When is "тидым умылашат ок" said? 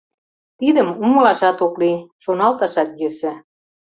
0.59-1.73